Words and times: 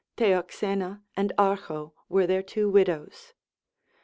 Theoxena 0.17 1.03
and 1.15 1.31
Archo 1.37 1.93
were 2.09 2.25
their 2.25 2.41
two 2.41 2.67
widows. 2.71 3.33